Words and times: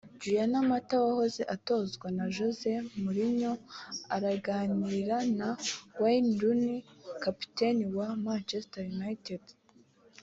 Juan 0.23 0.53
Mata 0.69 0.95
wahoze 1.05 1.41
atozwa 1.55 2.07
na 2.17 2.25
Jose 2.35 2.71
Mourinho 3.01 3.51
araganira 4.15 5.17
na 5.39 5.49
Wayne 6.01 6.31
Rooney 6.41 6.77
kapiteni 7.23 7.83
wa 7.97 8.07
Manchetser 8.23 8.85
United 8.99 9.41